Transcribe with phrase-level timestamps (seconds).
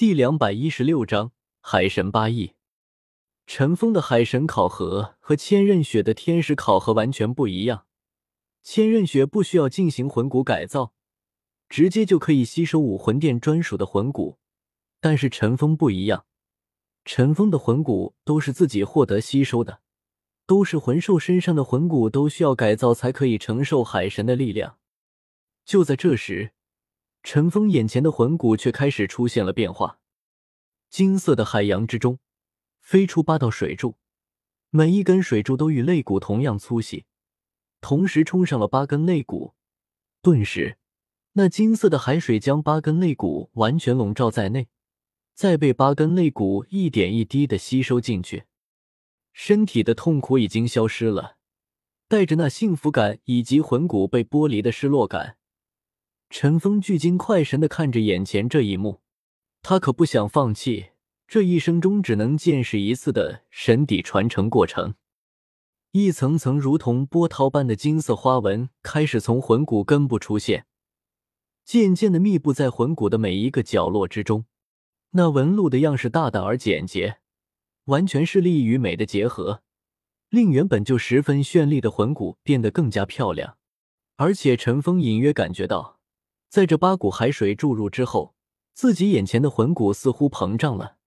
[0.00, 2.54] 第两百一十六章海神八翼。
[3.46, 7.84] 陈封的海神考核和千仞雪的天使考核完全不一样。
[8.62, 10.94] 千仞雪不需要进行魂骨改造，
[11.68, 14.38] 直接就可以吸收武魂殿专属的魂骨。
[15.02, 16.24] 但是陈封不一样，
[17.04, 19.80] 陈封的魂骨都是自己获得吸收的，
[20.46, 24.78] 都是魂兽身上的魂骨都需要改造才可以承受海神的力量。
[25.66, 26.52] 就在这时，
[27.22, 29.98] 陈封眼前的魂骨却开始出现了变化，
[30.88, 32.18] 金色的海洋之中。
[32.80, 33.96] 飞出八道水柱，
[34.70, 37.04] 每一根水柱都与肋骨同样粗细，
[37.80, 39.54] 同时冲上了八根肋骨。
[40.22, 40.78] 顿时，
[41.34, 44.68] 那金色的海水将八根肋骨完全笼罩在内，
[45.34, 48.46] 再被八根肋骨一点一滴的吸收进去。
[49.32, 51.36] 身体的痛苦已经消失了，
[52.08, 55.36] 带着那幸福感以及魂骨被剥离的失落感，
[56.30, 59.00] 陈峰聚精会神的看着眼前这一幕，
[59.62, 60.90] 他可不想放弃。
[61.26, 64.94] 这一生中只能见识一次的神底传承过程，
[65.90, 70.66] 一层层如同波涛般的金色花纹开始从魂骨根部出现，
[71.64, 74.44] 渐渐的密布在魂骨的每一个角落之中。
[75.10, 77.18] 那纹路的样式大胆而简洁，
[77.86, 79.62] 完全是力与美的结合，
[80.28, 83.56] 令原本就十分绚丽的魂骨变得更加漂亮。
[84.16, 85.99] 而且陈峰隐约感觉到，
[86.50, 88.34] 在这八股海水注入之后，
[88.74, 90.98] 自己眼前的魂骨似乎膨胀了。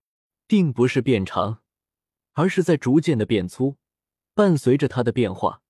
[0.45, 1.61] 并不是变长，
[2.33, 3.77] 而是在逐渐的变粗。
[4.36, 5.61] 伴随着它的变化，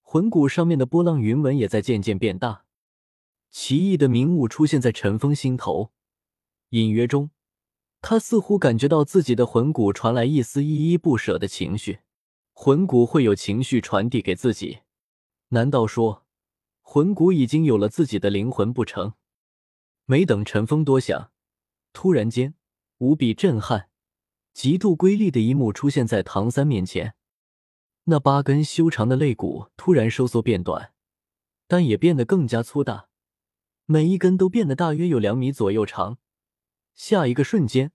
[0.00, 2.64] 魂骨上面的波浪云纹也在渐渐变大。
[3.50, 5.92] 奇异的明雾出现在陈峰心头，
[6.70, 7.30] 隐约中，
[8.00, 12.00] 他似乎感觉到自己的魂骨传来一丝依依不舍的情绪。
[12.52, 14.80] 魂骨会有情绪传递给自己？
[15.48, 16.21] 难道说，
[16.82, 19.14] 魂骨已经有了自己的灵魂不成？
[20.04, 21.32] 没等陈峰多想，
[21.92, 22.54] 突然间，
[22.98, 23.88] 无比震撼。
[24.52, 27.14] 极度瑰丽的一幕出现在唐三面前，
[28.04, 30.92] 那八根修长的肋骨突然收缩变短，
[31.66, 33.08] 但也变得更加粗大，
[33.86, 36.18] 每一根都变得大约有两米左右长。
[36.94, 37.92] 下一个瞬间，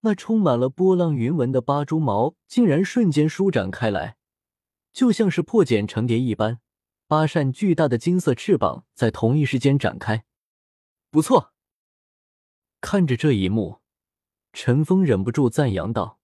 [0.00, 4.16] 那充满了波浪云纹的八蛛毛竟然瞬间舒展开来，
[4.92, 6.58] 就像是破茧成蝶一般，
[7.06, 10.24] 八扇巨大的金色翅膀在同一时间展开。
[11.10, 11.52] 不错，
[12.80, 13.80] 看着这一幕。
[14.52, 16.18] 陈峰忍不住赞扬道：“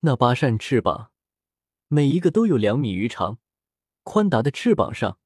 [0.00, 1.10] 那八扇翅膀，
[1.88, 3.38] 每一个都有两米余长，
[4.02, 5.18] 宽大的翅膀上，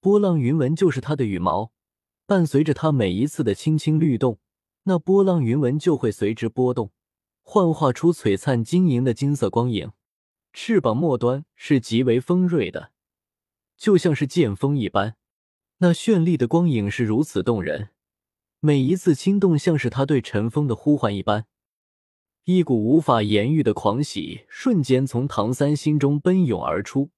[0.00, 1.72] 波浪云纹就是它的羽毛。
[2.26, 4.40] 伴随着它每一次的轻轻律动，
[4.82, 6.92] 那波浪云纹就会随之波动，
[7.42, 9.92] 幻化出璀璨晶莹的金色光影。
[10.52, 12.92] 翅膀末端是极为锋锐的，
[13.78, 15.16] 就像是剑锋一般。
[15.78, 17.90] 那绚丽的光影是如此动人，
[18.60, 21.46] 每一次轻动，像是他对尘封的呼唤一般。”
[22.44, 27.10] 一股无法言喻的狂喜瞬间从唐三心中奔涌而出，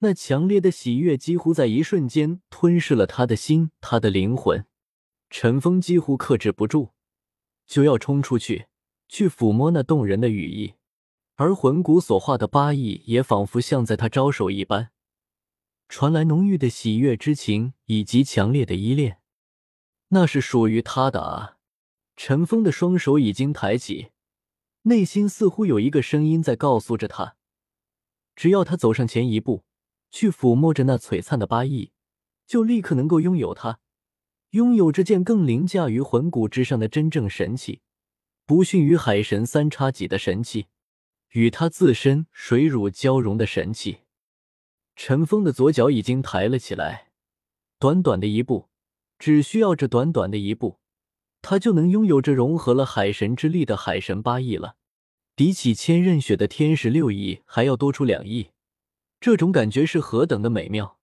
[0.00, 4.66] 那强烈的喜悦几乎在一瞬间吞噬了他的心，他的灵魂。
[5.30, 6.90] 陈峰几乎克制不住，
[7.64, 8.66] 就要冲出去
[9.08, 10.74] 去抚摸那动人的羽翼，
[11.36, 14.90] 而魂骨所化的八翼也仿佛像在他招手一般，
[15.90, 19.18] 传来浓郁的喜悦之情以及强烈的依恋。
[20.10, 21.56] 那是属于他的啊！
[22.16, 24.12] 陈峰的双手已经抬起。
[24.82, 27.34] 内心似乎有一个声音在告诉着他，
[28.36, 29.64] 只要他走上前一步，
[30.12, 31.90] 去抚摸着那璀璨的八翼，
[32.46, 33.80] 就立刻能够拥有它，
[34.50, 37.80] 拥有这件更凌驾于魂骨之上的真正神器，
[38.46, 40.68] 不逊于海神三叉戟的神器，
[41.30, 44.02] 与他自身水乳交融的神器。
[45.02, 47.08] 陈峰的左脚已经抬了起来，
[47.78, 48.68] 短短的一步，
[49.18, 50.78] 只需要这短短的一步。
[51.40, 54.76] 他就能拥有这融合了海神之力的海神八翼了，
[55.34, 58.50] 比起千仞雪的天使六翼还要多出两翼，
[59.18, 60.98] 这种感觉是何等的美妙！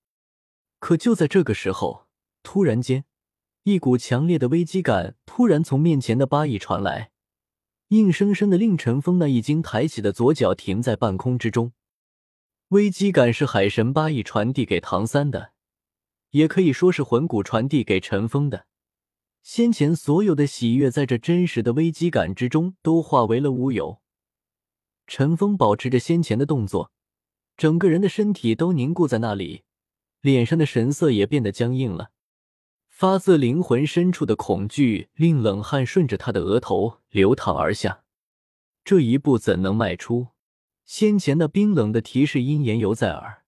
[0.78, 2.06] 可就在这个时候，
[2.44, 3.04] 突然间，
[3.64, 7.10] 一股强烈的危机感突然从面前的八翼传来，
[7.88, 11.72] 硬生生的令陈峰那已经抬起的左脚停在半空之中。
[12.70, 15.54] 危机感是海神八翼传递给唐三的，
[16.32, 18.66] 也可以说是魂骨传递给陈峰的。
[19.42, 24.02] 先前所有的喜悦，在这真实的危机感之中都化为了乌有。
[25.06, 26.92] 陈峰保持着先前的动作，
[27.56, 29.64] 整个人的身体都凝固在那里，
[30.20, 32.12] 脸上的神色也变得僵硬了。
[32.90, 38.04] 发自灵魂深处的恐惧，令冷汗顺着他的额头流淌而下。
[38.84, 40.28] 这一步怎能迈出？
[40.88, 43.44] 先前那冰冷的提示音言犹在耳。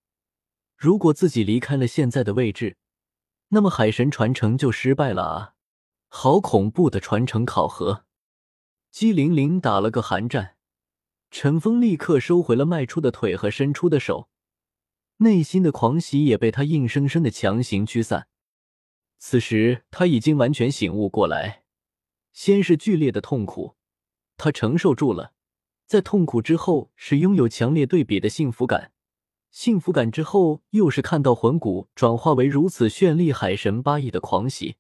[0.76, 2.76] 如果自己离开了现在的位置，
[3.48, 5.56] 那么海神传承就失败了啊！
[6.10, 8.06] 好恐怖的传承考核！
[8.92, 10.58] 姬玲玲打了个寒战，
[11.32, 14.30] 陈峰立刻收回了迈出的腿和伸出的手，
[15.18, 18.28] 内心的狂喜也被他硬生生的强行驱散。
[19.18, 21.64] 此时他已经完全醒悟过来，
[22.34, 23.78] 先是剧烈的痛苦，
[24.36, 25.34] 他承受住了，
[25.90, 28.92] 在痛苦之后是拥有强烈对比的幸福感，
[29.50, 34.76] 幸福感之后又是看到魂骨转化为如此绚丽海神八翼的狂喜。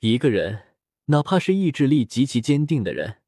[0.00, 0.64] 一个人，
[1.04, 3.18] 哪怕是意志力极其坚定的人。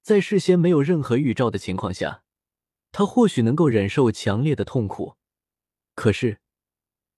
[0.00, 2.22] 在事先没有任何预兆的情况下，
[2.92, 5.16] 他或许能够忍受强烈的痛苦，
[5.96, 6.38] 可是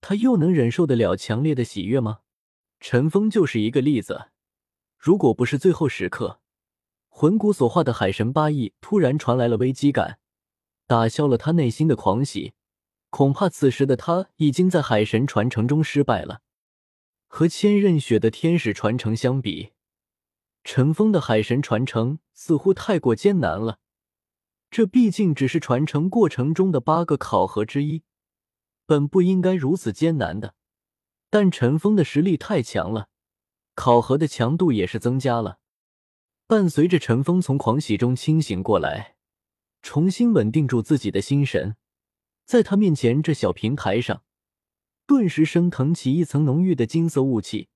[0.01, 2.21] 他又能忍受得了强烈的喜悦吗？
[2.81, 4.29] 陈峰就是一个例子。
[4.97, 6.41] 如果不是最后时刻，
[7.19, 10.19] 魂骨所化的海神八翼突然传来了危机感，
[10.87, 12.53] 打消了他内心的狂喜，
[13.09, 16.43] 恐怕此时的他已经在海神传承中失败了。
[17.27, 19.73] 和千仞雪的天使传承相比，
[20.63, 23.79] 陈峰的海神传承似乎太过艰难了。
[24.71, 28.03] 这毕竟只是传承过程中的八个考核之一，
[28.85, 30.55] 本不应该如此艰难的。
[31.31, 33.09] 但陈峰的实力太强了，
[33.75, 35.61] 考核的强度也是增加了。
[36.49, 39.17] 伴随着陈峰从狂喜中清醒过来，
[39.83, 41.75] 重新稳定住自己的心神，
[42.45, 44.23] 在他面前这小平台上，
[45.09, 47.69] 顿时升腾起一层浓郁的金色雾气，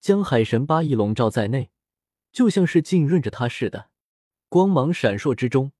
[0.00, 1.70] 将海神八翼笼罩在内。
[2.32, 3.90] 就像是浸润着他似的，
[4.48, 5.72] 光芒闪烁之中，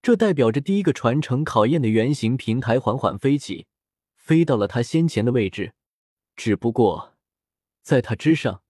[0.00, 3.66] 这代表着第一个传承考验的圆形平台缓缓飞起，
[4.14, 5.74] 飞到了他先前的位置。
[6.34, 7.14] 只不过，
[7.82, 8.62] 在它之上，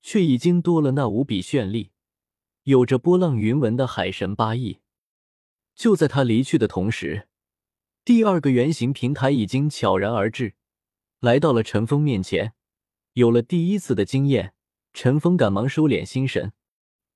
[0.00, 1.90] 却已经多了那无比绚丽、
[2.66, 4.80] 有着波浪云纹的海神八翼。
[5.76, 7.28] 就在他离去的同时，
[8.04, 10.54] 第二个圆形平台已经悄然而至，
[11.20, 12.54] 来到了陈峰面前。
[13.12, 14.54] 有了第一次的经验，
[14.92, 16.52] 陈峰赶忙收敛心神。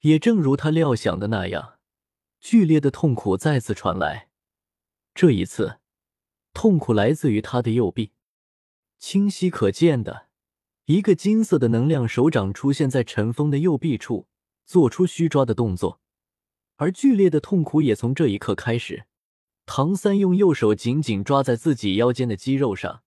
[0.02, 1.79] 也正如他料想的那样，
[2.38, 4.31] 剧烈的痛苦再次传来。
[5.14, 5.81] 这一次，
[6.55, 8.12] 痛苦来自于他的右臂，
[8.99, 10.29] 清晰可见的
[10.85, 14.29] 一个金色的能量手掌出现在陈峰的右臂处，
[14.71, 15.99] 做出虚抓的动作。
[16.77, 19.07] 而剧烈的痛苦也从这一刻开始。
[19.67, 23.03] 唐三用右手紧紧抓在自己腰间的肌肉上，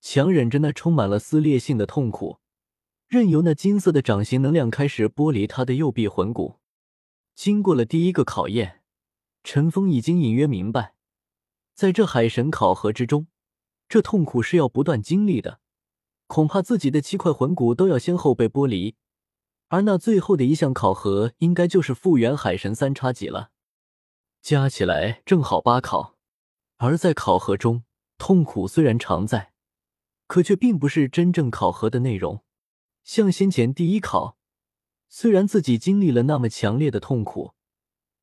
[0.00, 2.38] 强忍着那充满了撕裂性的痛苦。
[3.08, 6.60] 任由那金色的掌形能量开始剥离他的右臂魂骨。
[7.34, 8.80] 经过了第一个考验，
[9.44, 10.94] 陈峰已经隐约明白，
[11.74, 13.26] 在这海神考核之中，
[13.86, 15.60] 这痛苦是要不断经历的。
[16.26, 18.96] 恐怕自己的七块魂骨都要先后被剥离，
[19.68, 23.50] 而那最后的一项考核，应该就是复原海神三叉戟了。
[24.40, 26.16] 加起来正好八考，
[26.76, 27.82] 而在考核中，
[28.16, 29.52] 痛苦虽然常在，
[30.28, 32.44] 可却并不是真正考核的内容。
[33.02, 34.36] 像先前第一考，
[35.08, 37.54] 虽然自己经历了那么强烈的痛苦，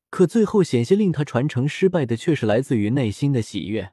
[0.08, 3.92] 可最后险些令他传承失败的，却是来自于内心的喜悦。